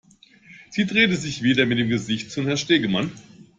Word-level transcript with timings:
Sie 0.71 0.87
drehte 0.87 1.15
sich 1.15 1.43
wieder 1.43 1.67
mit 1.67 1.77
dem 1.77 1.87
Gesicht 1.89 2.31
zu 2.31 2.43
Herrn 2.43 2.57
Stegemann. 2.57 3.11